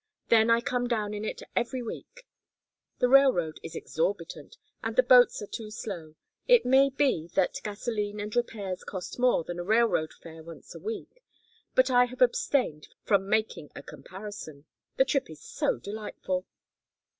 [0.29, 2.25] Then I come down in it every week.
[2.97, 6.15] The railroad is exorbitant, and the boats are too slow.
[6.47, 10.79] It may be that gasolene and repairs cost more than a railroad fare once a
[10.79, 11.21] week,
[11.75, 14.65] but I have abstained from making a comparison.
[14.97, 16.47] The trip is so delightful!"